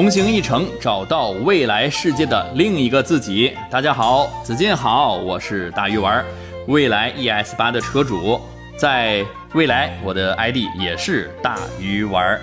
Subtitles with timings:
[0.00, 3.54] 同行一程，找到未来世界的另一个自己。
[3.70, 6.24] 大家好，子健好，我是大鱼丸，
[6.68, 8.40] 未来 ES 八的车主，
[8.78, 12.40] 在未来我的 ID 也是大鱼丸。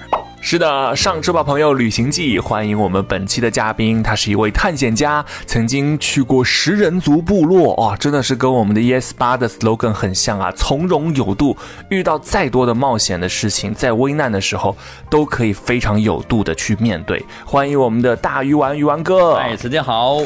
[0.49, 1.73] 是的，上车吧，朋友！
[1.73, 11.57] 旅行记，欢迎我们本期的嘉宾，他是一位探险家，曾经去过食人族部落，哇、真的是跟我们的 ES 八的 slogan 很像啊，从容有度，
[11.89, 14.73] 遇到再多的冒险的事情，在危难的时候
[15.09, 17.21] 都可以非常有度的去面对。
[17.45, 20.19] 欢迎我们的大鱼丸鱼丸哥，哎，时间好。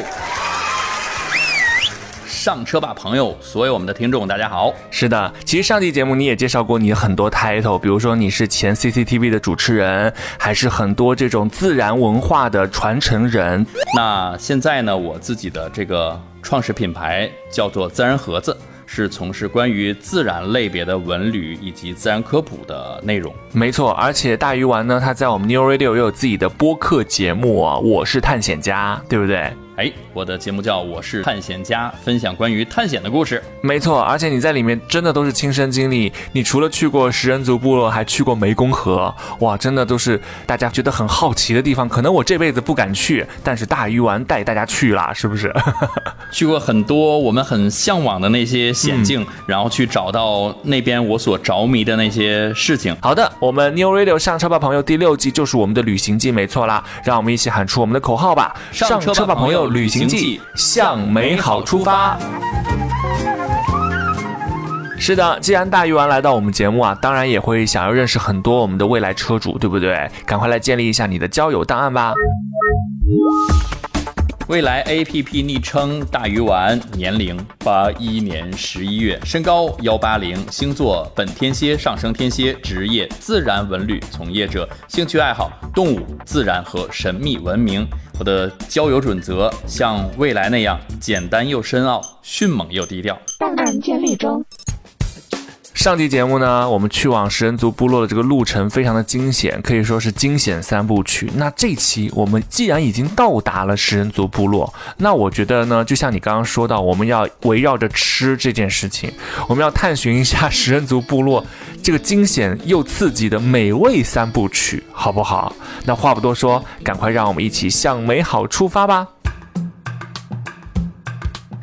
[2.42, 3.36] 上车吧，朋友！
[3.40, 4.74] 所有我们的听众，大家好。
[4.90, 13.64] 是的，其实上期节目你也介绍过你的很多 title，比如说你是前 CCTV 的主持人，还是很多这种自然文化的传承人。
[13.96, 23.32] 那现在呢，我自己的这个创始品牌叫做自然盒子，是从事关于自然类别的文旅以及自然科普的内容。
[23.52, 29.52] 没错，而且大鱼丸呢，他在我们 New Radio 也有自己的播客节目啊，我是探险家，对不对？
[29.82, 33.42] 哎，我的节目叫《我是探险家》，分享关于探险的故事。
[33.62, 41.88] 没错，而且你在里面真的都是亲身经历，你除了去过食人族部落，还去过湄公河，哇，真的都是大家觉得很好奇的地方。
[41.88, 45.52] 可能我这辈子不敢去，但是大鱼丸带大家去啦，是不是？
[46.30, 52.96] 去过很多我们很向往的那些险境，然后去找到那边我所着迷的那些事情。
[53.02, 56.84] 好的，我们 New Radio 上车吧，朋友第六季就是我们的旅行记，没错啦。
[57.02, 58.54] 让我们一起喊出我们的口号吧！
[58.70, 62.18] 上车吧朋友旅行记，向美好出发。
[64.98, 70.08] 是的，既然大鱼丸来到我们节目啊，当然也会想要认识很多我们的未来车主，对不对？
[70.26, 72.14] 赶快来建立一下你的交友档案吧。
[74.48, 87.88] 未来 APP 昵称大鱼丸，年龄八一年十一月，身高幺八零，星座本天蝎上升天蝎，职业自然文旅从业者，兴趣爱好动物、自然和神秘文明。
[88.18, 93.18] 我的交友准则像未来那样简单又深奥，迅猛又低调。
[93.38, 94.44] 档案建立中
[95.82, 101.28] 上期节目呢，我们去往食人族部落的这个路程非常的惊险，可以说是惊险三部曲。
[101.34, 109.12] 那这期我们既然已经到达了食人族部落，那我觉得呢，就像你刚刚说到，我们要围绕着吃这件事情，
[109.48, 111.44] 我们要探寻一下食人族部落
[111.82, 115.52] 这个惊险又刺激的美味三部曲，好不好？
[115.84, 119.08] 那话不多说，赶快让我们一起向美好出发吧！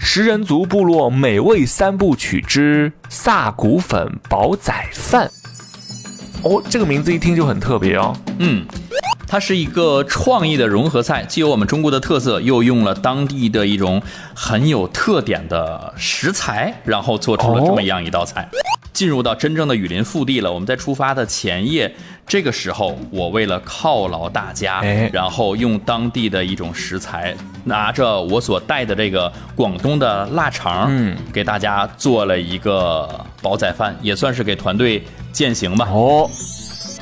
[0.01, 5.29] 食人族部落美味三部曲之萨古粉煲仔饭。
[6.41, 8.15] 哦，这个名字一听就很特别哦。
[8.39, 8.65] 嗯，
[9.27, 14.01] 它是一个创意的融合菜，既有我们中国的特色，又用了当地的一种
[14.33, 18.49] 很有特点的食材，然后做出了这么样一道菜。
[18.93, 21.93] 进入到真正的雨林腹地了，我们在出发的前夜，
[22.27, 25.09] 这个时候我为了犒劳大家，哎。
[25.13, 35.87] 然后用当地的一种食材，拿着我所带的这个广东的腊肠，嗯，给大家做了一个煲仔饭，也算是给团队践行吧。
[35.91, 36.29] 哦，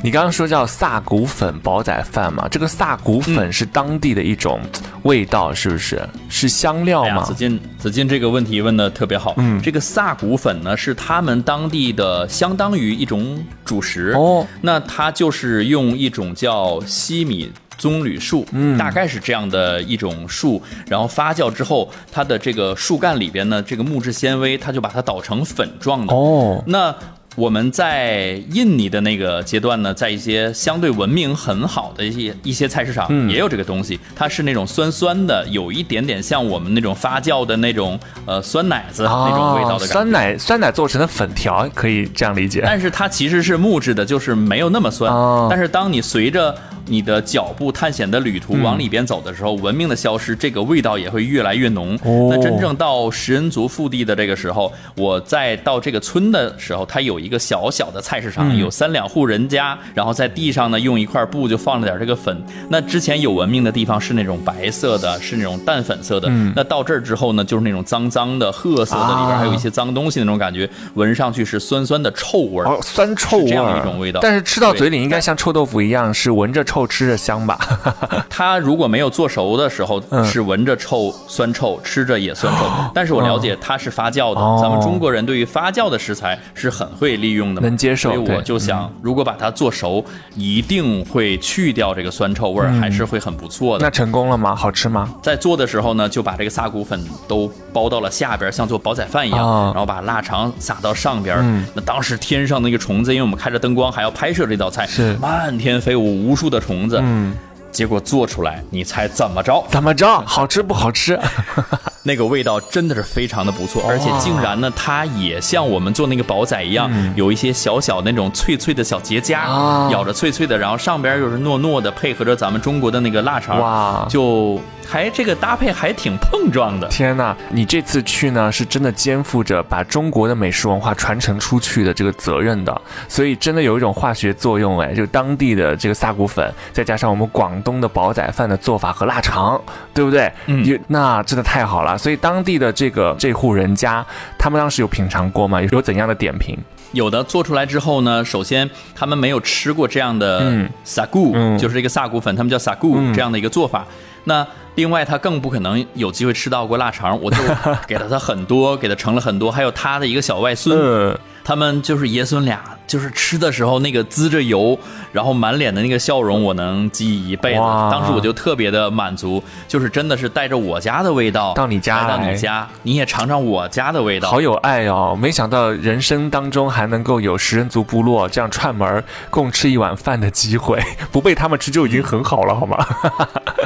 [0.03, 2.47] 你刚刚说叫萨古粉煲仔饭嘛？
[2.49, 4.59] 这个萨古粉是当地的一种
[5.03, 6.01] 味道，是不是？
[6.29, 7.23] 是香料吗？
[7.23, 9.33] 子金，子金这个问题问的特别好。
[9.37, 14.13] 嗯这个萨古粉呢，是他们当地的相当于一种主食。
[14.15, 17.51] 哦，那它就是用一种叫西米。
[17.79, 26.11] 棕榈树，嗯大概是这样的一种树，然后发酵之后，它的这个树干里边呢，这个木质纤维，它就把它捣成粉状的。
[26.11, 26.91] 哦，那
[27.37, 39.93] 我们在印尼的那个阶段呢，在一些相对文明很好的一些一些菜市场嗯也有这个东西，它是那种酸酸的，有一点点像我们那种发酵的那种呃酸奶子那种味道的感觉。
[39.93, 42.63] 哦酸奶酸奶做成的粉条，可以这样理解。
[42.65, 45.13] 但是它其实是木质的，就是没有那么酸。
[45.13, 46.55] 哦但是当你随着
[46.89, 51.95] 你的脚步探险的旅途嗯往里边走的时候，文明的消失，这个味道也会越来越浓。
[52.03, 62.41] 哦那真正到食人族腹地的这个时候，我再到这个村的时候，它有一个小小的菜市场，嗯有三两户人家，然后在地上呢用一块布就放了点这个粉。
[62.69, 66.27] 那之前有文明的地方是那种白色的，是那种淡粉色的。
[66.31, 72.67] 嗯那到这儿之后呢，就是那种脏脏的褐色的，里边啊还有一些脏东西那种感觉，闻上去是酸酸的臭味儿。
[72.67, 77.57] 哦，酸臭这样一种味道但是吃到嘴里应该像臭豆腐一样，是闻着臭臭吃着香吧？
[78.29, 82.69] 它如果没有做熟的时候，嗯是闻着臭酸臭，吃着也酸臭。
[82.93, 90.03] 但是我了解它是发酵的，哦咱们中国人对于发酵的食材是很会利用的，能接受所以我就想，如果把它做熟，
[90.35, 93.83] 一定会去掉这个酸臭味儿，还是会很不错的。
[93.83, 94.55] 那成功了吗？
[94.55, 95.13] 好吃吗？
[95.21, 101.37] 在做的时候呢，就把这个萨谷粉都包到了下边，像做煲仔饭一样，啊然后把腊肠撒到上边。
[101.41, 106.99] 嗯那当时天上那个虫子，因为我们开着灯光还要拍摄这道菜，是漫天飞舞，无数的虫子。
[107.01, 107.35] 嗯，
[107.71, 109.63] 结果做出来，你猜怎么着？
[109.69, 110.21] 怎么着？
[110.25, 111.19] 好吃不好吃？
[112.07, 119.89] 那个味道真的是非常的不错，而且竟然呢，它也像我们做那个煲仔一样，有一些小小那种脆脆的小结痂，啊。
[119.91, 124.05] 咬着脆脆的，然后上边又是糯糯的，配合着咱们中国的那个腊肠，哇。
[124.09, 124.57] 就
[124.87, 126.87] 还这个搭配还挺碰撞的。
[126.87, 139.61] 天呐，你这次去呢，是真的肩负着把中国的美食文化传承出去的这个责任的，所以真的有一种化学作用，哎，就当地的这个萨谷粉，再加上我们广东的煲仔饭的做法和腊肠，
[139.93, 140.31] 对不对？
[140.45, 141.97] 嗯那真的太好了。
[141.97, 144.05] 所以当地的这个这户人家，
[144.37, 145.61] 他们当时有品尝过吗？
[145.61, 146.57] 有怎样的点评？
[146.93, 153.85] 有的做出来之后呢，首先他们没有吃过这样的嗯萨古、嗯就是这个萨谷粉，他们叫萨固、这样的一个做法。
[154.27, 154.45] 那
[154.75, 157.37] 另外他更不可能有机会吃到过腊肠，我就
[157.87, 164.79] 给了他很多，给他盛了很多，还有他的一个小外孙，嗯，他们就是爷孙俩，就是吃的时候那个滋着油，
[165.11, 167.59] 然后满脸的那个笑容，我能记忆一辈子。
[167.59, 174.29] 当时我就特别的满足，就是真的是带着我家的味道到你家到你家，你也尝尝我家的味道。
[174.29, 175.15] 好有爱哦！
[175.19, 180.81] 没想到人生当中还能够有食人族部落这样串门儿共吃一碗饭的机会，
[181.11, 182.77] 不被他们吃就已经很好了，好吗？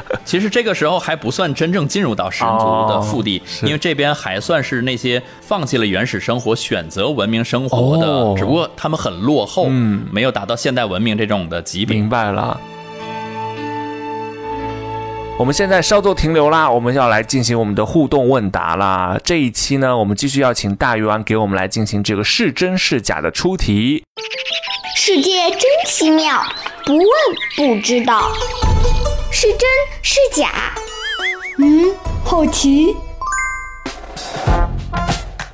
[0.24, 11.98] 其实这个时候还不算真正进入到食人族的腹地，哦因为这边还算是那些放弃了原始生活、选择文明生活的，哦只不过他们很落后，嗯没有达到现代文明这种的级别。
[11.98, 12.60] 明白了。
[15.40, 19.18] 我们现在稍作停留啦，我们要来进行我们的互动问答啦。
[19.24, 24.04] 这一期呢，我们继续要请大鱼丸给我们来进行这个是真是假的出题。
[24.96, 26.44] 世界真奇妙，
[26.86, 27.06] 不问
[27.58, 28.32] 不知道，
[29.32, 29.62] 是真
[30.04, 30.76] 是假？
[31.58, 31.92] 嗯，
[32.24, 32.96] 好奇。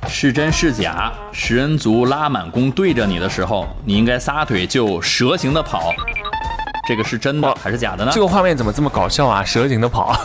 [0.08, 1.12] 是真是假？
[1.32, 5.92] 食人族拉满弓对着你的时候，你应该撒腿就蛇形的跑。
[6.88, 8.10] 这个是真的还是假的呢？
[8.14, 9.44] 这个画面怎么这么搞笑啊？
[9.44, 10.18] 蛇形的跑。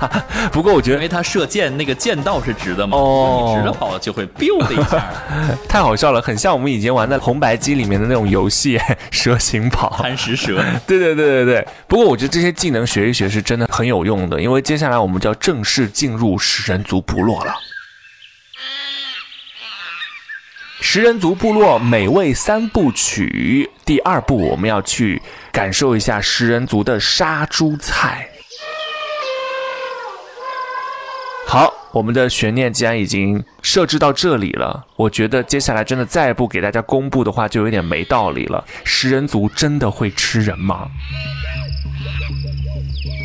[0.52, 5.02] 不过我觉得因为它射箭那个箭道是直的嘛，哦你直着跑就会 biu 的一下
[5.66, 8.78] 太好笑了，很像我们以前玩的红白机里面的那种游戏，
[9.10, 9.96] 蛇形跑。
[10.02, 10.62] 贪食蛇。
[10.86, 17.54] 对对对对对，不过我觉得这些技能学一学是真的很有用的，因为接下来我们就要正式进入食人族部落了。
[20.80, 25.20] 食人族部落美味三部曲第二部，我们要去
[25.52, 28.26] 感受一下食人族的杀猪菜。
[31.46, 38.64] 好，我们的悬念既然已经设置到这里了，我觉得接下来真的再不给大家公布的话，就有点没道理了。
[38.84, 40.88] 食人族真的会吃人吗？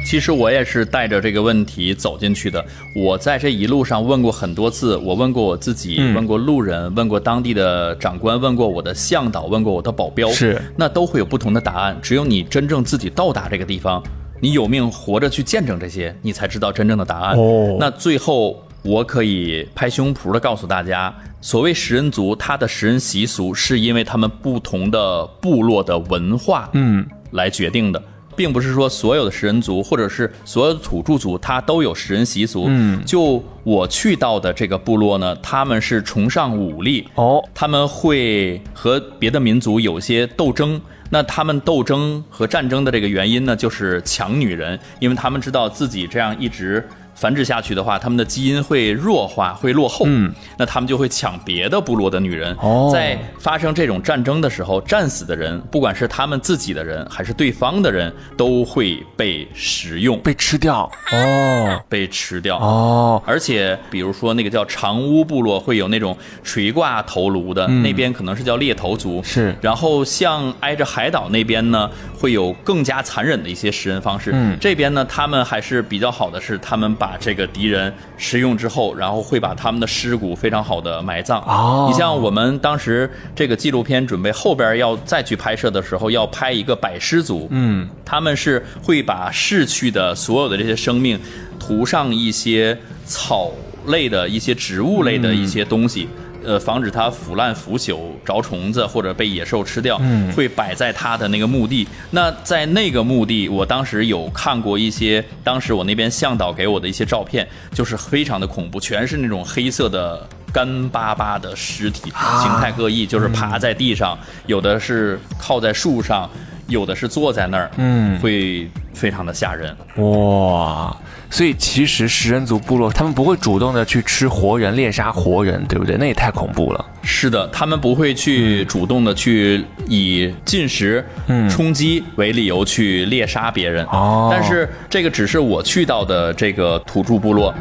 [0.05, 2.63] 其实我也是带着这个问题走进去的。
[2.95, 11.97] 我在这一路上问过很多次，我问过我自己，嗯问过路人，问过当地的长官，问过我的向导，问过我的保镖，是那都会有不同的答案。
[12.03, 14.01] 只有你真正自己到达这个地方，
[14.39, 17.35] 你有命活着去见证这些，你才知道真正的答案。
[17.35, 27.99] 哦那最后我可以拍胸脯的告诉大家，所谓食人族，它的食人习俗是因为他们不同的部落的文化，嗯，来决定的，
[28.35, 32.65] 并不是说所有的食人族或者是所有的土著族，它都有食人习俗。
[32.67, 40.79] 嗯就我去到的这个部落呢，他们是崇尚武力，哦，他们会和别的民族有些斗争。
[41.11, 46.83] 那他们斗争和战争的这个原因呢，就是抢女人，因为他们知道自己这样一直
[47.15, 50.05] 繁殖下去的话，他们的基因会弱化，会落后。
[50.07, 52.55] 嗯，那他们就会抢别的部落的女人。
[52.61, 62.57] 哦在发生这种战争的时候，战死的人，不管是他们自己的人还是对方的人，都会被食用、被吃掉哦被吃掉。
[62.57, 69.21] 哦，而且，比如说那个叫长屋部落，会有那种垂挂头颅的，那边可能是叫猎头族。
[69.21, 71.89] 嗯是然后像挨着海岛那边呢，
[72.25, 74.31] 会有更加残忍的一些食人方式。
[74.33, 81.39] 嗯这边呢，他们还是比较好的是，他们把这个敌人食用之后，然后会把他们的尸骨非常好的埋葬。
[81.41, 87.47] 哦你像我们当时这个纪录片准备后边要再去拍摄的时候，要拍一个百尸族。
[87.51, 91.19] 嗯，他们是会把逝去的所有的这些生命
[91.59, 93.51] 涂上一些草
[93.85, 96.09] 类的一些植物类的一些东西。
[96.45, 101.87] 呃防止它腐烂腐朽、着虫子或者被野兽吃掉，嗯会摆在它的那个墓地。
[102.11, 110.27] 那在那个墓地，我当时有看过一些，当时我那边向导给我的一些照片，就是非常的恐怖，全是那种黑色的。
[110.53, 116.29] 干巴巴的尸体，啊形态各异，就是爬在地上，有的是靠在树上，
[116.69, 119.75] 有的是坐在那儿，嗯会非常的吓人。
[119.97, 120.95] 哇，
[121.29, 125.97] 所以其实食人族部落他们不会主动的去吃活人、猎杀活人，对不对？
[125.97, 126.85] 那也太恐怖了。
[127.03, 133.85] 是的，他们不会去主动的去以进食、嗯冲击为理由去猎杀别人。
[133.91, 137.53] 哦但是这个只是我去到的这个土著部落。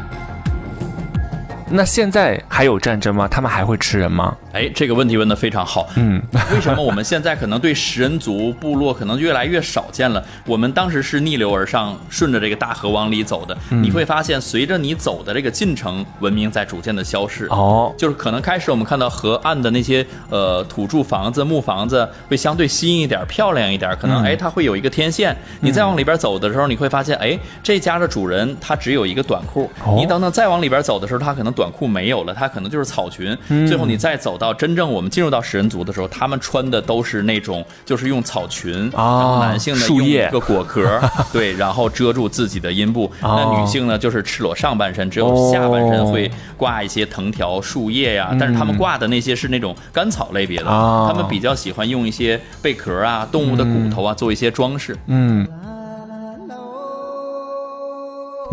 [1.76, 3.26] 那现在还有战争吗？
[3.26, 4.36] 他们还会吃人吗？
[4.52, 5.88] 哎，这个问题问得非常好。
[5.96, 10.24] 嗯，为什么我们现在可能对食人族部落可能越来越少见了？
[10.46, 13.58] 我们当时是逆流而上，顺着这个大河往里走的。
[13.70, 17.46] 嗯你会发现，随着你走的这个进程，文明在逐渐的消逝。
[17.50, 25.36] 哦，就是可能开始我们看到河岸的那些呃土著房子、木房子会相对新一点、漂亮一点，可能嗯哎它会有一个天线。
[25.58, 33.36] 你再往里边走的时候，你会发现哎这家的主人他只有一个短裤，哦你等等再往里边走的时候，他可能短裤没有了，它可能就是草裙。
[33.48, 41.00] 嗯最后你再走到真正我们进入到食人族的时候，他们穿的都是那种就是用草裙，啊然后男性呢树叶用一个果壳，
[41.32, 43.10] 对，然后遮住自己的阴部。
[43.22, 54.96] 哦那女性呢就是赤裸上半身，只有下半身会挂一些藤条、树叶呀、但是他们挂的那些是那种干草类别的，哦他们比较喜欢用一些贝壳啊、动物的骨头啊做一些装饰。
[55.06, 55.46] 嗯。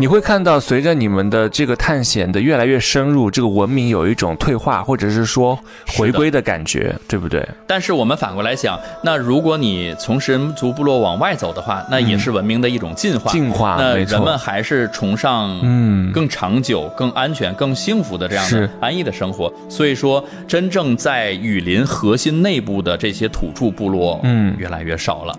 [0.00, 7.46] 你会看到，随着你们的这个探险的越来越深入，这个文明有一种退化，或者是说回归的感觉，对不对？
[7.66, 13.30] 但是我们反过来想，那如果你从食人族部落往外走的话，那也是文明的一种进化。
[13.30, 19.52] 进化那人们还是崇尚嗯更长久、更安全、更幸福的这样的安逸的生活。
[19.68, 25.38] 所以说，真正在雨林核心内部的这些土著部落，嗯越来越少了。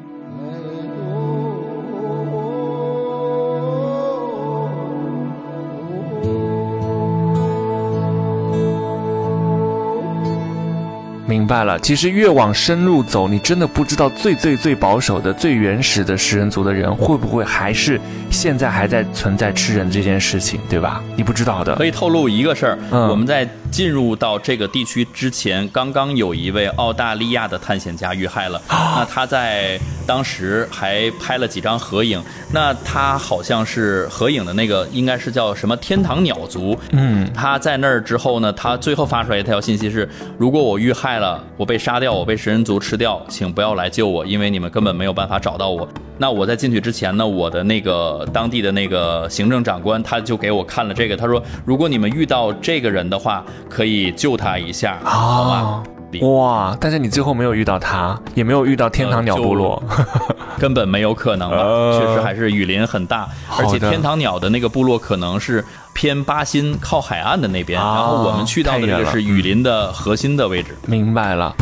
[11.34, 18.00] 明白了，其实越往深入走，你真的不知道最最最保守的、最原始的食人族的人会不会还是
[18.34, 21.02] 现在还在存在吃人这件事情，对吧？
[21.16, 21.86] 你不知道的可。
[21.86, 28.60] 以透露一个事儿，嗯我们在进入到这个地区之前，刚刚有一位澳大利亚的探险家遇害了。
[28.70, 32.22] 那他在当时还拍了几张合影，
[32.52, 36.78] 那他好像是合影的那个应该是叫什么天堂鸟族。
[36.92, 45.88] 嗯，他在那儿之后呢，他最后发出来一条信息是：如果我遇害了，我被杀掉，我被食人族吃掉，请不要来救我，因为你们根本没有办法找到我。
[46.18, 55.84] 那我在进去之前呢，我的那个当地的那个行政长官他就给我看了这个，他说如果你们遇到这个人的话，可以救他一下，好吧？
[56.22, 56.78] 哇！
[56.80, 59.82] 但是你最后没有遇到他，也没有遇到天堂鸟部落。
[60.60, 63.28] 根本没有可能了，呃确实还是雨林很大，
[63.58, 70.78] 而且天堂鸟的那个部落可能是偏巴新靠海岸的那边，啊然后我们去到的这个是雨林的核心的位置。
[70.86, 71.54] 明白了。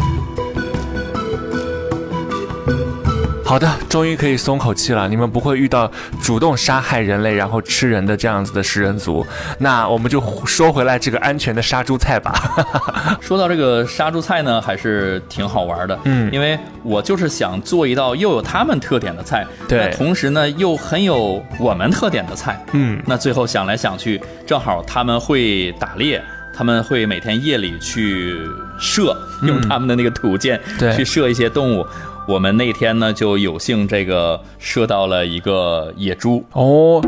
[3.51, 5.09] 好的，终于可以松口气了。
[5.09, 5.91] 你们不会遇到
[6.23, 9.27] 主动杀害人类然后吃人的这样子的食人族。
[9.57, 12.33] 那我们就说回来这个安全的杀猪菜吧。
[13.19, 26.23] 说到这个杀猪菜呢，还是挺好玩的，嗯因为我就是想做一道又有他们特点的菜，对同时呢又很有我们特点的菜，嗯那最后想来想去，正好他们会打猎。
[26.53, 28.37] 他们会每天夜里去
[28.77, 30.59] 射，用他们的那个土箭
[30.95, 31.87] 去射一些动物。
[32.27, 37.01] 我们那天呢就有幸这个射到了一个野猪，哦，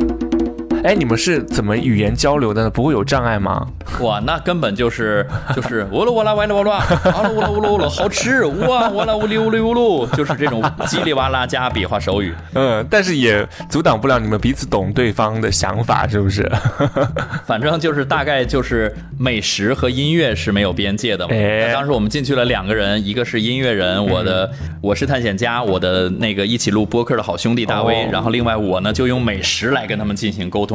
[0.85, 2.69] 哎，你们是怎么语言交流的呢？
[2.69, 3.65] 不会有障碍吗？
[4.01, 5.25] 哇，那根本就是
[5.55, 6.73] 就是呜噜哇啦哇啦哇啦，
[7.05, 12.33] 啊噜呜噜呜噜呜噜，好吃哇哇啦呜哩呜哩呜噜，就是这种叽里哇啦加比划手语。
[12.53, 16.51] 嗯，但是也阻挡不了你们彼此懂对方的想法，是不是？
[17.45, 21.33] 反正就是大概就是美食和音乐是没有边界的嘛。
[21.33, 30.72] 哎当时我们进去了两个人，一个是音乐人，我的我是探险家，我的那个一起录播客的好兄弟大威，哦然后另外我呢就用美食来跟他们进行沟通。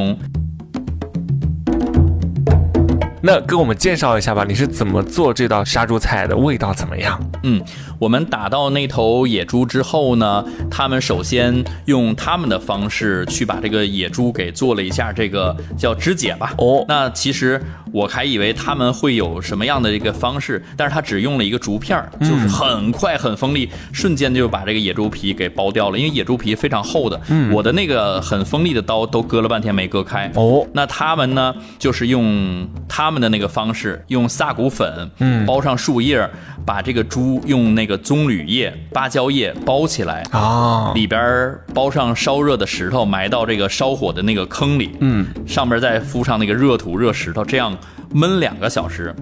[3.21, 6.37] 那跟我们介绍一下吧，你是怎么做这道杀猪菜的？
[6.37, 7.21] 味道怎么样？
[7.43, 7.61] 嗯，
[7.99, 16.55] 我们打到那头野猪之后呢，他们首先用他们的方式去把这个野猪给做了一下这个叫肢解吧。
[16.59, 17.61] 哦那其实
[17.93, 25.99] 我还以为他们会有什么样的一个方式，但是他只用了一个竹片儿，就是很快很锋利，瞬间就把这个野猪皮给剥掉了。
[25.99, 30.31] 因为野猪皮非常厚的，我的那个很锋利的刀都割了半天没割开。
[30.35, 36.29] 哦那他们呢，就是用他们的那个方式，用萨谷粉，嗯，包上树叶，
[36.67, 47.77] 把这个猪用那个棕榈叶、芭蕉叶包起来，啊，里边儿包上烧热的石头，埋到这个烧火的那个坑里，嗯，上面再敷上那个热土、热石头，这样
[48.15, 49.15] 焖两个小时。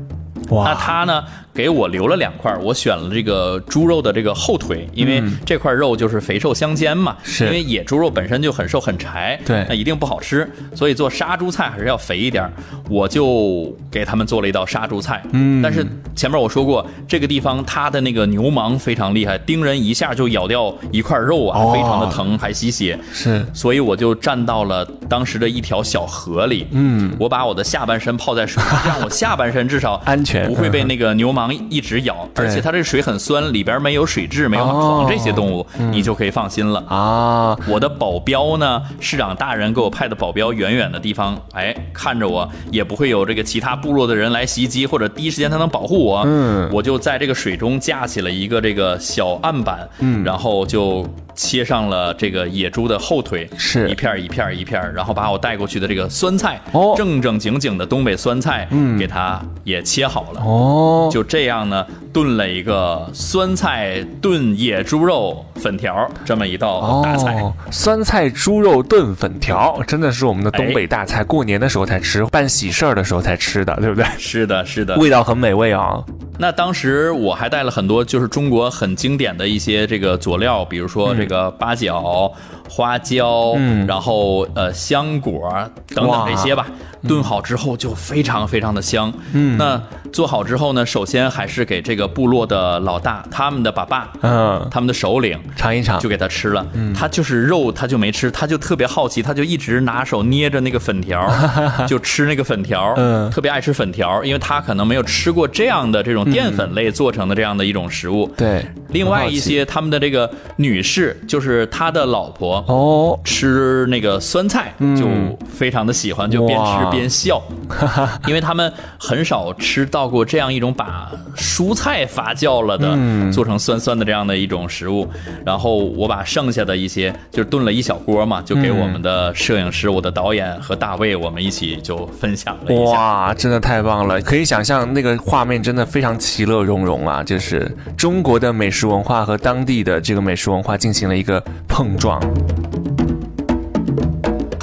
[0.48, 1.24] 那它，呢，
[1.56, 7.16] 给我留了两块，我选了这个猪肉的这个后腿，因为这块肉就是肥瘦相间嘛。
[7.22, 12.46] 是因为野猪肉本身就很瘦很柴，对那一定不好吃，所以做杀猪菜还是要肥一点。
[12.88, 15.84] 我就给他们做了一道杀猪菜，嗯，但是
[16.14, 22.98] 前面我说过，这个地方它的那个牛虻非常厉害，叮人一下就咬掉一块肉啊，哦非常的疼，还吸血。
[23.12, 36.82] 是所以我就站到了当时的一条小河里，嗯，我把我的下半身泡在水里，这样我下半身至少 安全不会被那个牛虻一直咬，而且它这水很酸，里边没有水蛭，没有哦虫这些动物，你就可以放心了。
[36.88, 46.22] 啊，我的保镖呢，市长大人给我派的保镖，远远的地方，哎，看着我，也不会有这个其他部落的人来袭击，或者第一时间他能保护我。
[46.26, 60.40] 嗯我就在这个水中架起了一个这个小案板，嗯，然后就切上了这个野猪的后腿，是一片儿一片儿一片儿，然后把我带过去的这个酸菜，哦正正经经的东北酸菜，嗯，给它也切好了。
[60.40, 67.34] 哦，就这样呢，炖了一个酸菜炖野猪肉粉条这么一道大菜。
[67.40, 74.06] 哦，酸菜猪肉炖粉条，真的是我们的东北大菜，过年的时候才吃，办喜事儿的时候才吃的，对不对？
[74.18, 74.96] 是的，是的。
[74.96, 76.02] 味道很美味啊。
[76.38, 82.32] 那当时我还带了很多，就是中国很经典的一些这个佐料，比如说这个八角、
[82.68, 85.50] 花椒，嗯然后呃香果
[85.94, 86.66] 等等这些吧。
[87.06, 89.12] 炖好之后就非常非常的香。
[89.32, 89.80] 嗯，那
[90.12, 96.08] 做好之后呢，首先还是给这个部落的老大，他们的爸爸，嗯，他们的首领，尝一尝就。
[96.08, 96.66] 给他吃了。
[96.72, 101.28] 嗯他就是肉，他就没吃，他就特别好奇，他就一直拿手捏着那个粉条，
[101.86, 108.32] 就吃那个粉条，嗯特别爱吃粉条，因为他可能没有吃过这样的这种淀粉类做成的这样的一种食物。
[108.36, 112.64] 对，另外一些他们的这个女士，就是他的老婆。
[112.68, 115.08] 哦，吃那个酸菜就
[115.52, 117.42] 非常的喜欢，就边吃哇边笑，
[118.26, 125.08] 因为他们很少吃到过这样一种把蔬菜发酵了的，嗯做成酸酸的这样的一种食物。
[125.44, 132.92] 然后我把剩下的一些就是炖了一小锅嘛，就给我们的摄影师、我的导演和大卫，我们一起就分享了一下。
[132.92, 134.20] 哇，真的太棒了！
[134.22, 142.20] 可以想象那个画面真的非常其乐融融啊，就是中国的美食文化和当地的这个美食文化进行了一个碰撞。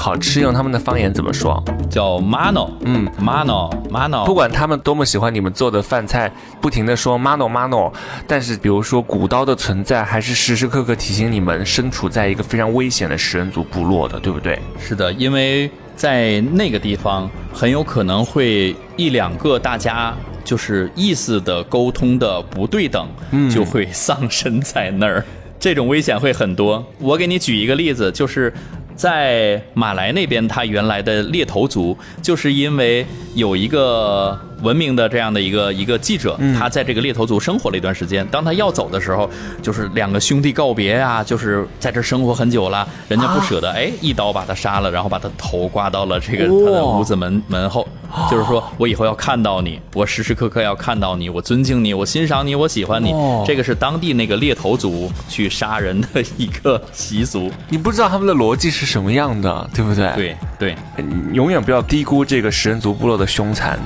[0.04, 1.64] 好吃用他们的方言怎么说？
[1.90, 7.90] 叫 mano，嗯，mano mano，不管他们多么喜欢你们做的饭菜，不停的说 mano mano，
[8.28, 14.60] 但是比如说古刀的存在，还是时时刻刻提醒你们身处在一个非常危险的食人族部落的，对不对？
[14.78, 20.14] 是的，因为在那个地方很有可能会一两个大家
[20.44, 23.08] 就是意思的沟通的不对等，
[23.50, 25.24] 就会丧生在那儿，
[25.58, 26.86] 这种危险会很多。
[27.00, 28.54] 我给你举一个例子，就是。
[28.96, 38.26] 在马来那边，他原来的猎头族，就是因为有一个文明的这样的一个一个记者，他在这个猎头族生活了一段时间。
[38.28, 39.30] 当他要走的时候，
[39.62, 47.88] 就是两个兄弟告别啊，就是在这生活很久了，人家不舍得，哎，一刀把他杀了，然后把他头挂到了这个他的屋子门门后，
[48.30, 53.12] 就是说我以后要看到你，我时时刻刻要看到你，我尊敬你，我欣赏你，我喜欢你。
[53.12, 57.52] 哦这个是当地那个猎头族去杀人的一个习俗。
[57.70, 60.12] 你不知道他们的逻辑是什么样的，对不对？
[60.16, 60.76] 对对。
[60.98, 63.80] 你永远不要低估这个食人族部落的凶残。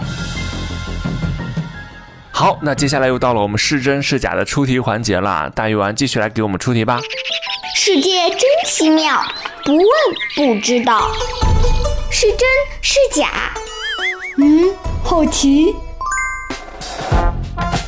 [2.31, 6.99] 好，那接下来又到了我们是真是假的出题环节啦，大鱼丸继续来给我们出题吧。
[7.75, 9.19] 世界真奇妙，
[9.63, 9.85] 不问
[10.35, 11.11] 不知道，
[12.11, 12.39] 是真
[12.81, 13.53] 是假？
[14.39, 14.69] 嗯，
[15.03, 15.75] 好奇。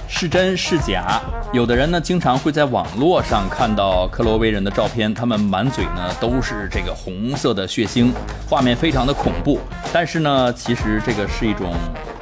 [0.07, 1.21] 是真是假？
[1.53, 8.11] 有的人呢，经常会在网络上看到克罗威人的照片，他们满嘴呢都是这个红色的血腥，
[8.49, 9.59] 画面非常的恐怖。
[9.93, 11.71] 但是呢，其实这个是一种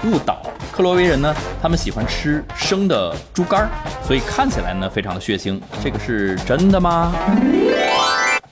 [0.04, 0.42] 误导。
[0.74, 3.70] 克罗威人呢，他们喜欢吃生的猪肝儿，
[4.06, 5.60] 所以看起来呢非常的血腥。
[5.82, 7.14] 这个是真的吗？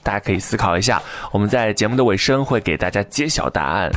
[0.02, 3.92] 大家可以思考一下，我们在节目的尾声会给大家揭晓答案。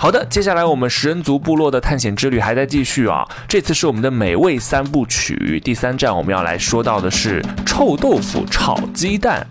[0.00, 3.26] 好的，接下来我们食人族部落的探险之旅还在继续啊！
[3.48, 9.44] 这次是我们的美味三部曲，第三站我们要来说到的是臭豆腐炒鸡蛋。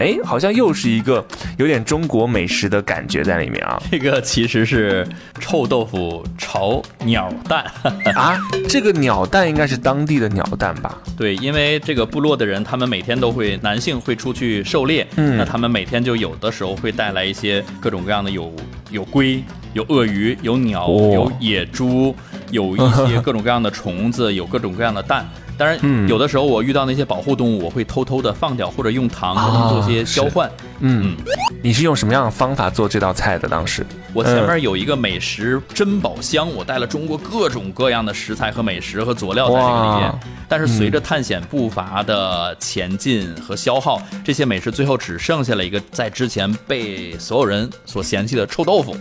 [0.00, 1.24] 哎，好像又是一个
[1.56, 5.06] 有点中国美食的感觉在里面啊 这个其实是
[5.38, 7.64] 臭豆腐炒鸟蛋。
[8.16, 8.36] 啊！
[8.68, 10.98] 这个鸟蛋应该是当地的鸟蛋吧？
[11.16, 18.52] 对，因为这个部落的人，他们每天都会，男性会出去狩猎，嗯那他们每天就有的时候会带来一些各种各样的有
[18.90, 19.40] 有龟、
[19.74, 22.14] 有鳄鱼、有鸟、哦有野猪，
[22.50, 25.28] 有一些各种各样的虫子，有各种各样的蛋。
[25.56, 30.50] 当然，嗯有的时候我遇到那些保护动物，我会偷偷的放掉，或者用糖跟它们做些交换。
[30.80, 31.16] 嗯，
[31.62, 33.48] 你是用什么样的方法做这道菜的？
[33.48, 40.12] 当时我前面有一个美食珍宝箱，我带了中国各种各样的食材和美食和佐料在这个里面。
[40.46, 48.94] 但是随着探险步伐的前进和消耗，这些美食最后只剩下了一个在之前被所有人所嫌弃的臭豆腐。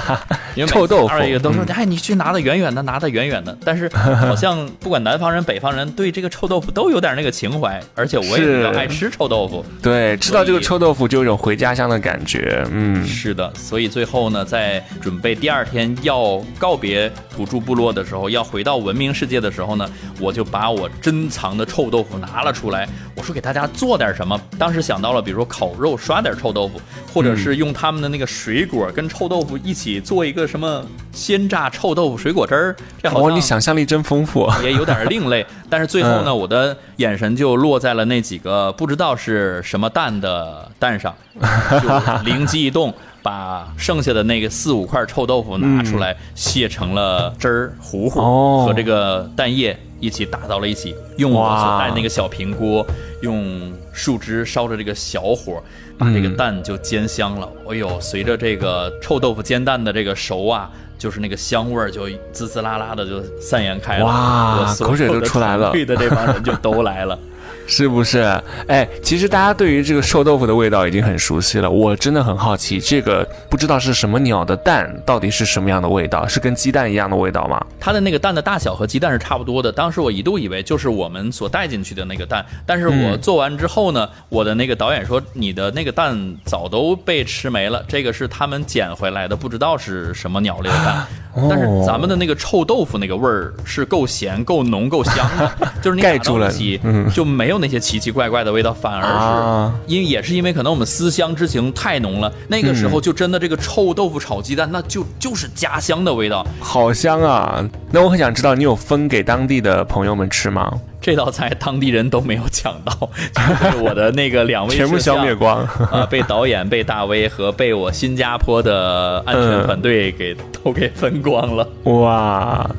[0.54, 9.64] 因为臭豆腐拿着一个都说嗯：“哎，你去拿的远远的，拿的远远的。”但是好像不管南方人、北方人对这个臭豆腐都有点那个情怀，而且我也比较爱吃臭豆腐。
[9.82, 12.66] 对，吃到这个臭豆腐就有一种回家乡的感觉。
[12.70, 19.88] 嗯，是的，所以最后呢，在准备第二天要告别土著部落的时候，要回到文明世界的时候呢，
[20.20, 22.88] 我就把我珍藏的臭豆腐拿了出来。
[23.14, 24.40] 我说给大家做点什么。
[24.58, 26.80] 当时想到了，比如说烤肉刷点臭豆腐，
[27.12, 32.76] 或者是用他们的那个水果跟臭豆腐一起做一个什么鲜榨臭豆腐水果汁儿。
[33.02, 34.50] 这好哦，像你想象力真丰富。
[34.62, 35.46] 也有点另类。
[35.70, 41.14] 但是最后呢，嗯我的眼神就落在了那几个不知道是什么蛋的蛋上，
[41.82, 42.92] 就灵机一动。
[43.24, 50.94] 把剩下的那个四五块臭豆腐拿出来，卸成了汁儿糊糊，哦和这个蛋液一起打到了一起。
[51.16, 52.86] 用我哇所带那个小平锅，
[53.22, 55.62] 用树枝烧着这个小火，
[55.96, 57.48] 把这个嗯蛋就煎香了。
[57.70, 64.04] 哎呦，随着这个臭豆腐煎蛋的这个熟啊，就是那个香味儿就滋滋啦啦的就散延开了。
[64.06, 67.18] 哇口水都的出来了对的这帮人就都来了。
[67.66, 68.20] 是不是？
[68.68, 71.70] 哎，其实大家对于这个臭豆腐的味道已经很熟悉了。
[71.70, 76.26] 我真的很好奇，这个不知道是什么鸟的蛋到底是什么样的味道？
[76.26, 77.64] 是跟鸡蛋一样的味道吗？
[77.80, 79.72] 它的那个蛋的大小和鸡蛋是差不多的。
[79.72, 91.06] 当时我一度以为就是我们所带进去的那个蛋，但是我做完之后呢，我的那个导演说你的那个蛋早都被吃没了，这个是他们捡回来的，不知道是什么鸟类的蛋。
[91.34, 96.50] 哦但是咱们的那个臭豆腐那个味儿是够咸、够浓、够香的， 就是盖住了
[96.84, 106.46] 嗯就没有那些奇奇怪怪的味道，反而啊是因为也是因为可能我们思乡之情太浓了，那个时候就真的这个臭豆腐炒鸡蛋，那就就是家乡的味道。
[106.60, 107.64] 好香啊！
[107.90, 110.72] 那我很想知道，你有分给当地的朋友们吃吗？
[111.04, 115.62] 这道菜当地人都没有抢到， 就是我的那个两位全部消灭光。
[115.92, 121.68] 啊，被导演、被大 V 和被我新加坡的安全团队给、都给分光了。
[121.84, 122.70] 哇！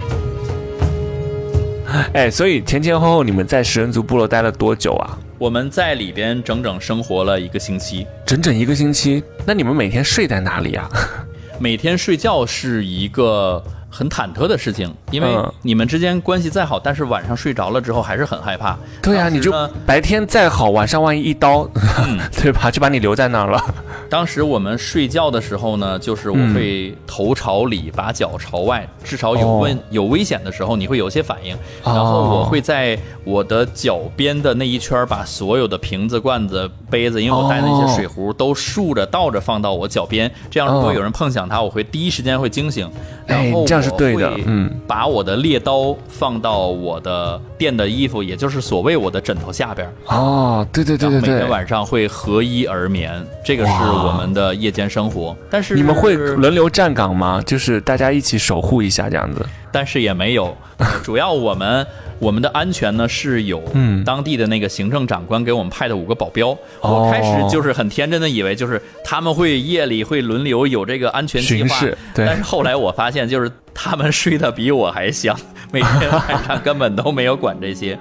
[2.14, 5.20] 哎，所以前前后后你们在食人族部落待了多久啊？
[5.38, 9.24] 我们在里边整整生活了一个星期，整整一个星期。
[9.46, 10.90] 那你们每天睡在哪里啊？
[11.60, 13.64] 每天睡觉是一个
[13.96, 18.78] 很忐忑的事情，因为嗯你们之间关系再好，但是晚上睡着了之后还是很害怕。
[19.02, 19.54] 对啊，你就
[19.86, 21.66] 白天再好，晚上万一一刀，
[22.42, 22.70] 对吧？
[22.70, 23.64] 就把你留在那儿了。
[24.10, 31.56] 当时我们睡觉的时候呢，就是我会头朝里，把脚朝外，至少有问、哦有危险的时候，你会有些反应。
[31.84, 40.30] 然后我会在我的脚边的那一圈，把所有的瓶子、罐子、杯子，因为我带那些水壶，都竖着倒着放到我脚边。
[40.52, 42.90] 这样，如果哦有人碰响它，我会第一时间会惊醒。
[43.26, 49.94] 然后哎这样是对的嗯把我的猎刀放到我的垫的衣服，也就是所谓我的枕头下边儿。
[50.08, 55.36] 哦，对对对对对每天，晚上会合衣而眠，这个是我们的夜间生活。
[55.50, 57.42] 但是你们会轮流站岗吗？
[57.46, 59.46] 就是大家一起守护一下这样子。
[59.76, 61.86] 但是也没有，呃 主要我们
[62.18, 64.02] 我们的安全呢是有嗯。
[64.06, 66.52] 当地的那个行政长官给我们派的五个保镖。
[66.80, 67.04] 哦。
[67.04, 71.76] 我开始就是很天真的以为就是他们会夜里会轮流有这个安全计划
[72.14, 75.38] 但是后来我发现就是他们睡得比我还香，
[75.74, 78.00] 每天晚上根本都没有管这些。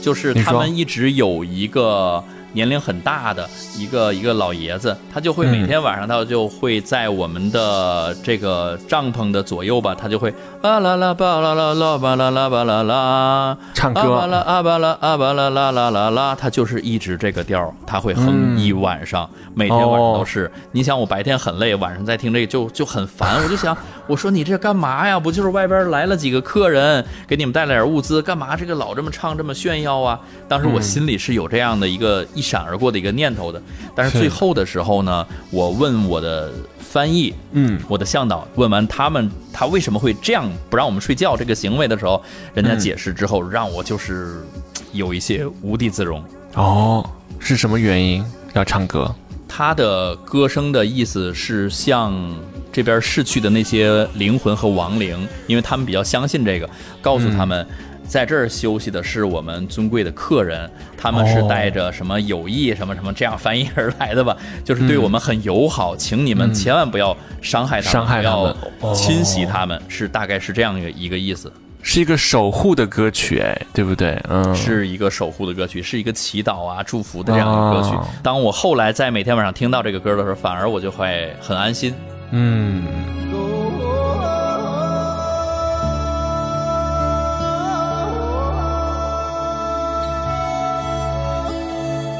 [0.00, 20.50] 就是他们一直有一个年龄很大的一个一个老爷子，他就会嗯每天晚上他就会在我们的这个帐篷的左右吧，他就会啊啦啦吧啦啦啦吧啦啦吧啦啦，唱歌啊吧啦歌，啊吧啦啊吧啦啦啦啦啦，他就是一直这个调儿，他会哼一晚上，每天晚上都是。
[20.72, 23.76] 你想我白天很累，晚上再听这个就就很烦，我就想，
[24.12, 25.18] 我说你这干嘛呀？
[25.18, 30.20] 不就是外边来了几个客人，给你们带了点物资，干嘛这个老这么唱这么炫耀啊？
[30.46, 33.62] 当时我心里是有这样的一个一闪而过的一个念头的，
[33.94, 42.22] 但是是最后的时候呢，我问我的翻译，嗯，我的向导问完他们他为什么会这样不让我们睡觉这个行为的时候，
[42.52, 44.44] 人家解释之后，让我就是
[44.92, 46.22] 有一些无地自容。
[46.52, 47.02] 哦，
[47.38, 48.22] 是什么原因
[48.52, 49.10] 要唱歌？
[49.48, 52.14] 他的歌声的意思是向
[52.72, 56.68] 这边逝去的那些灵魂和亡灵，因为他们比较相信这个，
[57.00, 57.66] 告诉他们。
[58.04, 64.36] 在这儿休息的是我们尊贵的客人，他们是带着什么友谊什么什么这样翻译而来的吧？
[64.62, 71.50] 就是对我们很友好，请你们千万不要伤害他们，伤害他们不要侵袭他们，是大概是这样一个一个意思。
[71.80, 74.20] 是一个守护的歌曲，哎，对不对？
[74.28, 77.96] 嗯，是一个守护的歌曲，是一个祈祷啊、祝福的这样一个歌曲。
[78.22, 81.94] 当我后来在每天晚上听到这个歌的时候，反而我就会很安心。
[82.32, 82.82] 嗯。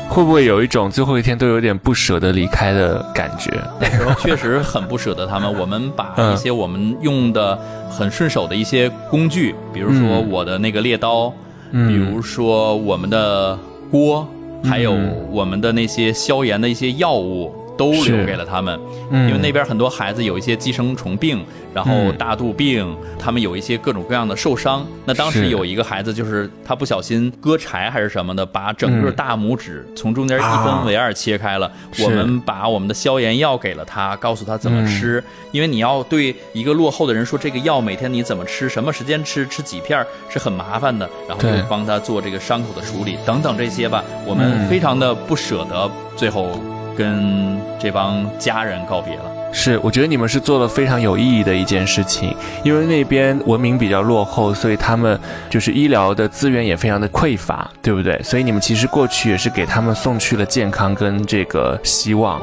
[0.08, 3.50] 会不会有一种最后一天都有点不舍得离开的感觉？
[3.80, 5.50] 那时候确实很不舍得他们。
[5.58, 11.32] 我们把一些我们用的很顺手的一些工具，比如说我的那个猎刀，
[11.70, 13.58] 比如说我们的
[13.90, 14.28] 锅，
[14.62, 14.94] 还有
[15.30, 17.50] 我们的那些消炎的一些药物。
[17.76, 18.78] 都留给了他们，
[19.10, 24.86] 因为那边很多孩子有一些寄生虫病，然后大肚病，他们有一些各种各样的受伤。
[25.04, 31.70] 那当时有一个孩子，就是他不小心割柴还是什么的，把整个大拇指从中间一分为二切开了。
[32.02, 41.08] 我们把我们的消炎药给了他，告诉他怎么吃，因为你要对一个落后的人说这个药每天你怎么吃，什么时间吃，吃几片是很麻烦的。
[41.28, 46.60] 然后就帮他做这个伤口的处理等等这些吧，我们非常的不舍得，最后。
[46.96, 55.18] 跟这帮家人告别了，是，我觉得你们是做了非常有意义的一件事情，因为那边文明比较落后，所以他们
[55.50, 58.20] 就是医疗的资源也非常的匮乏，对不对？
[58.22, 62.40] 所以你们其实过去也是给他们送去了健康跟这个希望。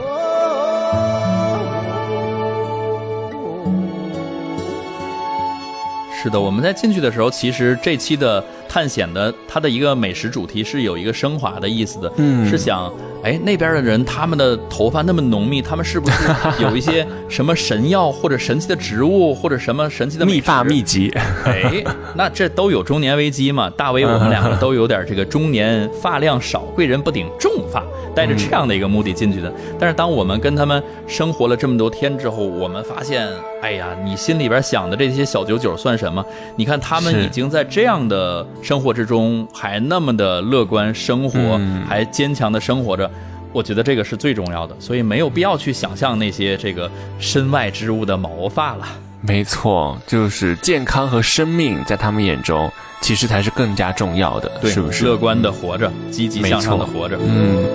[6.21, 12.91] 是的，我们在进去的时候，其实这期的探险的它的一个美食主题是有一个升华的意思的，嗯，是想，
[13.23, 16.29] 哎，那边的人他们的头发那么浓密，他们是不是
[16.59, 21.11] 有一些什么神药或者神奇的植物或者什么神奇的秘发秘籍？
[21.45, 21.83] 哎，
[22.15, 23.69] 那这都有中年危机嘛？
[23.71, 27.83] 大为，我们两个都有点这个中年发量少，贵人不顶重发，
[28.15, 29.51] 带着这样的一个目的进去的。
[29.77, 33.27] 但是当我们跟他们生活了这么多天之后，我们发现。
[33.61, 36.25] 哎呀，你心里边想的这些小九九算什么？
[36.55, 43.08] 你看他们已经在这样的生活之中，还那么的乐观生活，还坚强的生活着。
[43.51, 48.85] 我觉得这个是最重要的，所以没有必要去想象那些这个身外之物的毛发了。
[49.21, 55.03] 没错，就是健康和生命在他们眼中，其实才是更加重要的，是不是？
[55.03, 57.65] 乐观的活着，积极向上的活着，嗯。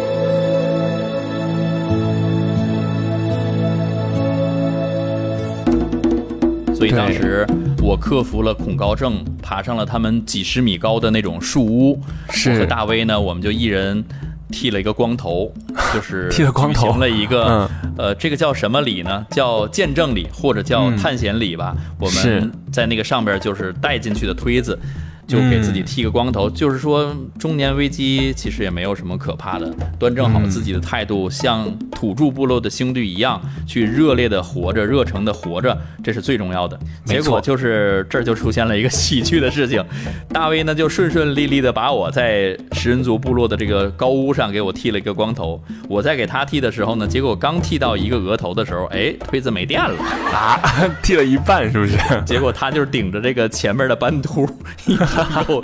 [6.75, 7.47] 所以当时
[7.83, 11.99] 我克服了恐高症，爬上了他们几十米高的那种树屋。
[12.31, 14.05] 是和大威呢，我们就一人
[14.51, 15.53] 剃了一个光头，
[15.93, 19.27] 就是 剃了光头，行了一个呃，这个叫什么礼呢？
[19.31, 21.75] 叫见证礼或者叫探险礼吧。
[21.99, 24.79] 我们在那个上边就是带进去的推子。
[25.27, 36.79] 就给自己剃个光头，就是说中年危机其实也没有什么可怕的，端正好自己的态度，像土著部落的兄弟一样，去热烈的活着，热诚的活着，这是最重要的。
[37.05, 39.83] 结果就是这儿就出现了一个喜剧的事情，
[40.29, 45.63] 大卫呢就顺顺利利的把我在食人族部落的这个高屋上给我剃了一个光头。
[45.89, 49.99] 我在给他剃的时候呢，结果刚剃到一个额头的时候，哎，推子没电了
[50.33, 50.61] 啊，
[51.03, 51.97] 剃了一半是不是？
[52.27, 54.47] 结果他就是顶着这个前面的斑秃。
[55.22, 55.62] 后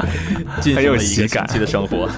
[0.60, 2.06] 进行了一个新奇的生活。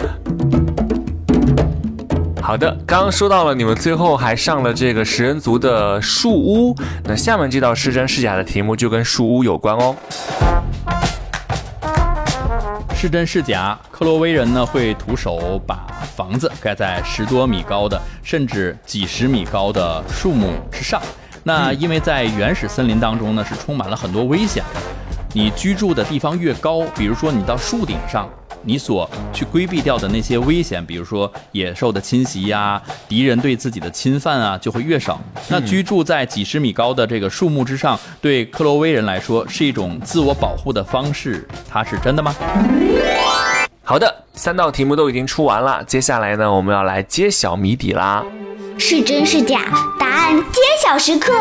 [2.43, 6.77] 好的，刚刚说到了，你们最后还上了这个食人族的树屋。
[7.05, 9.95] 那下面这道是真是假的题目就跟树屋有关哦。
[12.97, 13.79] 是真是假？
[13.93, 21.01] 克洛威人呢会徒手把房子盖在十多米高的，甚至几十米高的树木之上。
[21.45, 24.81] 那因为在原始森林当中呢，是充满了很多危险的。
[25.33, 28.29] 你居住的地方越高，比如说你到树顶上，
[28.63, 35.19] 你所去规避掉的那些危险，比如说野兽的侵袭呀、敌人对自己的侵犯啊，就会越少。
[35.49, 42.35] 那居住在几十米高的这个树木之上，对克罗威人来说是一种自我保护的方式，它是真的吗？
[43.83, 48.23] 好的，三道题目都已经出完了，接下来呢，我们要来揭晓谜底啦。
[48.79, 49.63] 是真是假？
[49.99, 51.33] 答案揭晓时刻。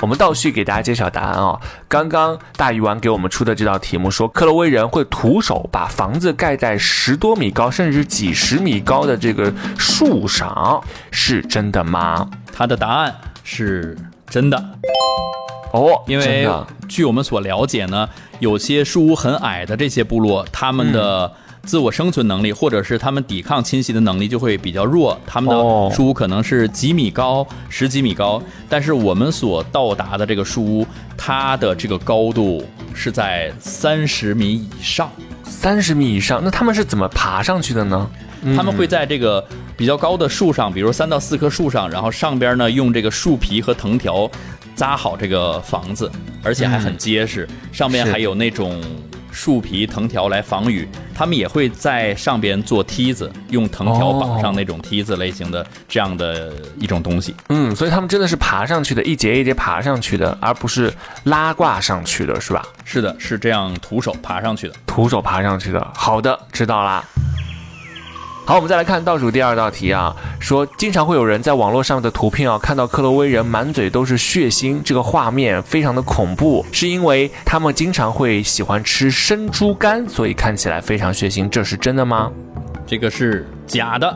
[0.00, 1.60] 我们倒叙给大家揭晓答案啊！
[1.86, 12.28] 刚刚大鱼丸给我们出的这道题目说，克洛威人会徒手把房子盖在十多米高，甚至几十米高的这个树上，是真的吗？
[12.52, 13.96] 他的答案是
[14.28, 14.56] 真的
[15.72, 16.48] 哦，因为
[16.88, 18.08] 据我们所了解呢，
[18.38, 21.30] 有些树屋很矮的这些部落，他们的
[21.62, 25.18] 自我生存能力，或者是他们抵抗侵袭的能力就会比较弱。
[25.26, 35.10] 他们哦的树屋可能是几米高、十几米高，但是我们所到达的这个树屋，它的这个高度是在三十米以上。
[35.44, 38.08] 三十米以上，那他们是怎么爬上去的呢？
[38.56, 39.44] 他们会在这个
[39.76, 44.30] 比较高的树上，比如三到四棵树上，然后上边呢用这个树皮和藤条
[44.74, 46.10] 扎好这个房子，
[46.42, 48.80] 而且还很结实，上面还有那种
[49.30, 50.88] 树皮藤条来防雨。
[51.14, 57.34] 他们也会在上边做梯子，用藤条绑上那种梯子类型的这样的一种东西。
[57.50, 60.92] 嗯，所以他们真的是爬上去的，一节一节爬上去的，而不是
[61.24, 62.64] 拉挂上去的，是吧？
[62.84, 64.74] 是的，是这样徒手爬上去的。
[64.86, 65.86] 徒手爬上去的。
[65.94, 67.04] 好的，知道啦。
[68.50, 82.28] 好，我们再来看倒数第二道题啊，说经常会有人在网络上的图片啊，看到克洛威人满嘴都是血腥，这个画面非常的恐怖，是因为他们经常会喜欢吃生猪肝，所以看起来非常血腥，这是真的吗？
[82.84, 84.08] 这个是假的，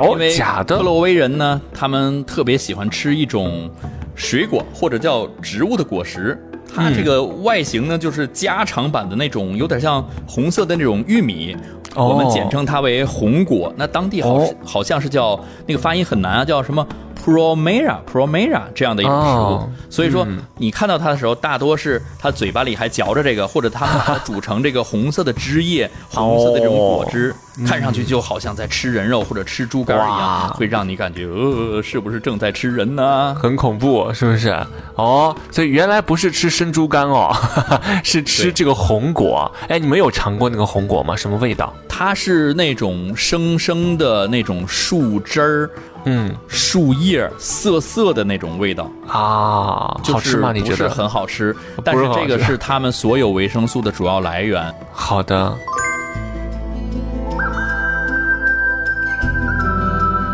[0.00, 3.70] 哦因为，假的克洛威人呢，他们特别喜欢吃一种
[4.16, 6.36] 水果或者叫植物的果实。
[6.74, 11.58] 它这个外形呢，就是加长版的那种，有点像红色的那种玉米，哦
[11.94, 13.72] 我们简称它为红果。
[13.76, 16.86] 那当地好、哦好像是叫那个发音很难啊，叫什么
[17.24, 19.42] promera promera 这样的一种食物。
[19.42, 27.34] 哦所以说，你看到它的时候，大多是它嘴巴里还嚼着这个，或者它们把它煮成这个红色的汁液、 红色的这种果汁，
[27.66, 33.36] 看上去就好像在吃人肉或者吃猪肝一样，会让你感觉呃，是不是正在吃人呢？
[33.38, 34.56] 很恐怖，是不是？
[34.94, 37.30] 哦，所以原来不是吃生猪肝哦，
[38.02, 39.52] 是吃这个红果。
[39.68, 41.14] 哎，你们有尝过那个红果吗？
[41.14, 41.70] 什么味道？
[41.86, 45.70] 它是那种生生的那种树枝儿、
[46.04, 50.52] 嗯树叶涩涩的那种味道，啊，就是好吃吗？
[50.52, 50.90] 你不是觉得？
[50.90, 54.74] 很好吃，但是这个是他们所有维生素的主要来源。
[54.92, 55.56] 好的。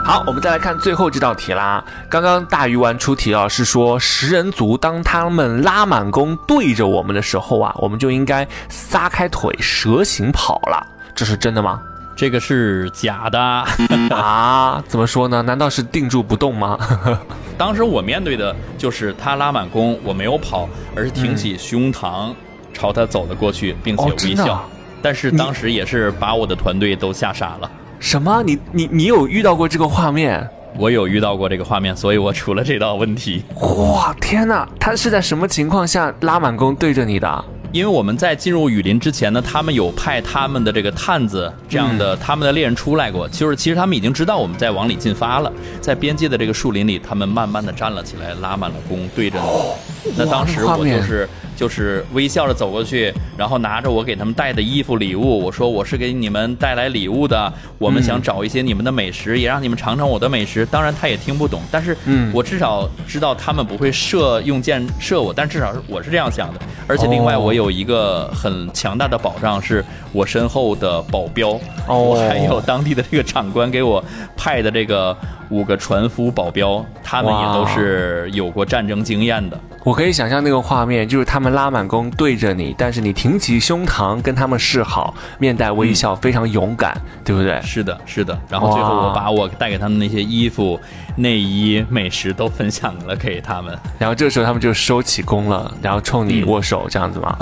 [0.04, 1.84] 好，我们再来看最后这道题啦。
[2.08, 11.82] 刚刚大鱼丸出题啊，是说食人族当他们拉满弓对着我们的时候啊，我们就应该撒开腿蛇形跑了，这是真的吗？
[12.18, 13.38] 这个是假的。
[14.10, 15.40] 啊，怎么说呢？
[15.42, 16.76] 难道是定住不动吗？
[17.56, 22.34] 当时我面对的就是他拉满弓，我没有跑，而是挺起胸膛、
[22.74, 24.26] 朝他走了过去，并且哦微笑。
[24.26, 24.64] 真的啊
[25.00, 27.70] 但是当时也是把我的团队都吓傻了。
[28.00, 28.42] 什么？
[28.42, 30.44] 你你你有遇到过这个画面？
[30.76, 33.44] 我有遇到过这个画面，所以我出了这道问题。
[33.60, 34.68] 哇，天哪！
[34.80, 37.44] 他是在什么情况下拉满弓对着你的？
[37.70, 50.12] 因为我们在进入雨林之前呢，他们有派他们的这个探子这样的、他们的猎人出来过，就是其实他们已经知道我们在往里进发了，在边界的这个树林里，他们慢慢的站了起来，拉满了弓，对着你。
[50.16, 60.64] 那当时我就是就是微笑着走过去，然后拿着我给他们带的衣服礼物，我说我是给你们带来礼物的，我们想找一些你们的美食，也让你们尝尝我的美食。
[60.64, 66.60] 当然他也听不懂，但是嗯我至少知道他们不会射用箭射我，但至少是我是这样想的。
[66.86, 74.02] 而且另外哦我有一个很强大的保障，是我身后的保镖，哦我还有当地的这个长官给我
[74.36, 75.16] 派的这个
[75.50, 79.58] 五个船夫保镖，他们也都是有过战争经验的。
[79.84, 87.60] 我可以想象那个画面，就是他们拉满弓对着你，但是你挺起胸膛跟他们示好，面带微笑，非常勇敢，对不对？
[87.62, 88.38] 是的，是的。
[88.48, 90.78] 然后最后我把我带给他们那些衣服、
[91.16, 97.36] 内衣、美食都分享了给他们，然后这时候他们就收起弓了，然后冲你握手，这样子吗？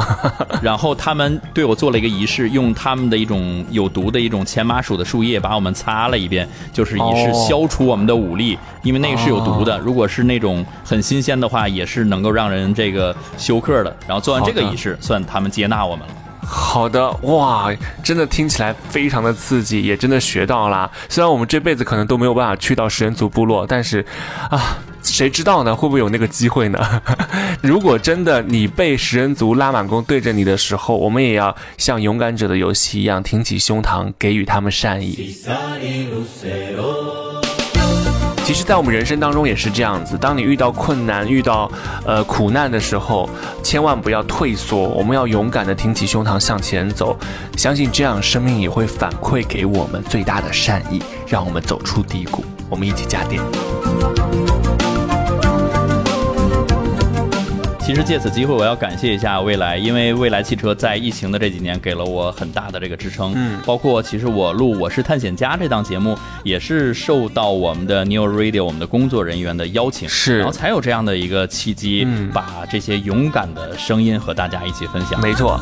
[0.63, 9.79] 然后他们对我做了一个仪式，用他们的一种有毒的一种前麻属的树叶把我们擦了一遍，就是以示哦消除我们的武力，因为那个是有毒的。
[9.79, 13.96] 如果是那种很新鲜的话，也是能够让人这个休克的。
[14.07, 16.15] 然后做完这个仪式，算他们接纳我们了。
[16.49, 17.73] 好的，哇，
[18.05, 20.89] 真的听起来非常的刺激，也真的学到了。
[21.09, 24.07] 虽然我们这辈子可能都没有办法去到食人族部落，但是
[24.49, 25.75] 啊，谁知道呢？
[25.75, 26.79] 会不会有那个机会呢？
[27.63, 35.35] 如果真的你被食人族拉满弓对着你的时候，我们也要像勇敢者的游戏一样，挺起胸膛，给予他们善意。
[38.47, 40.17] 其实，在我们人生当中也是这样子。
[40.17, 41.69] 当你遇到困难、遇到
[42.05, 43.29] 呃苦难的时候，
[43.61, 47.19] 千万不要退缩，我们要勇敢的挺起胸膛向前走。
[47.57, 52.45] 相信这样，生命也会反馈给我们最大的善意，让我们走出低谷。
[52.71, 53.43] 我们一起加点。
[57.87, 63.33] 其实借此机会，我要感谢一下蔚来，因为蔚来汽车在疫情的这几年给了我很大的这个支撑。
[63.37, 75.21] 嗯包括其实我录《我是探险家》这档节目，也是受到我们的 New Radio 我们的工作人员的邀请，是然后才有这样的一个契机，嗯把这些勇敢的声音和大家一起分享。
[75.21, 75.61] 没错。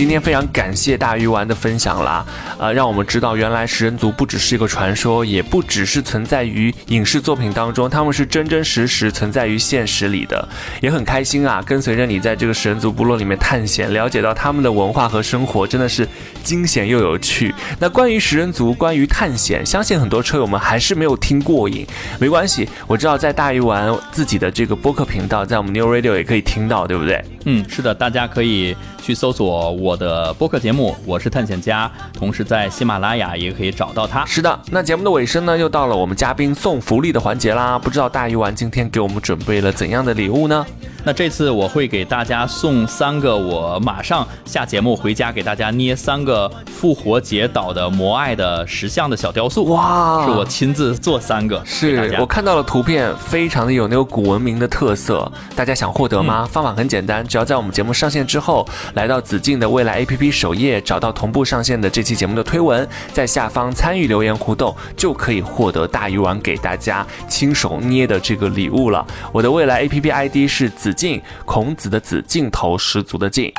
[0.00, 2.24] 今天非常感谢大鱼丸的分享啦，
[2.58, 10.48] 呃，让我们知道原来食人族不只是一个传说，也不只是存在于影视作品当中，他们是真真实实存在于现实里的。
[10.80, 16.08] 也很开心啊，跟随着你在这个食人族部落里面探险，了解到他们的文化和生活，真的是
[16.42, 17.54] 惊险又有趣。
[17.78, 21.86] 那关于食人族，关于探险，相信很多车友们还是没有听过瘾，
[22.18, 27.22] 没关系，我知道在大鱼丸自己的这个播客频道，在我们 New Radio 也可以听到，对不对？
[27.44, 34.24] 嗯，是的，大家可以去搜索我的播客节目，我是探险家，同时在喜马拉雅也可以找到它。
[34.26, 37.78] 是的，那节目的尾声呢，又到了我们嘉宾送福利的环节啦。
[37.78, 40.66] 不知道大鱼丸今天给我们准备了怎样的礼物呢？
[41.04, 49.64] 那这次我会给大家送三个，我马上下节目回家给大家捏三个复活节岛的摩爱的石像的小雕塑。
[49.66, 55.30] 哇是我亲自做三个，是我看到了图片，非常的有那个古文明的特色。
[55.56, 56.46] 大家想获得吗？
[56.50, 69.06] 方法很简单，只要在我们节目上线之后，来到子敬的未来 APP 首页，找到同步上线的这期节目的推文，在下方参与留言互动，就可以获得大鱼丸给大家亲手捏的这个礼物了。
[69.32, 73.52] 我的未来 APP ID 是子敬，孔子的子，镜头十足的镜。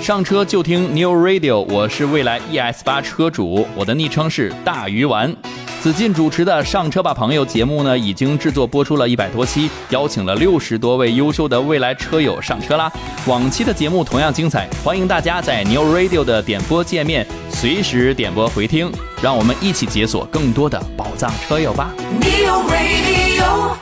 [0.00, 5.34] 上车就听 New Radio，我是未来 ES 八车主，我的昵称是大鱼丸。
[5.80, 12.90] 子敬主持的《上车吧朋友》节目呢，已经制作播出了一百多期，邀请了六十多位优秀的未来车友上车啦。
[13.26, 18.90] 往期的节目同样精彩，欢迎大家在 New Radio 的点播界面随时点播回听，
[19.22, 21.92] 让我们一起解锁更多的宝藏车友吧。
[22.14, 23.76] New Radio.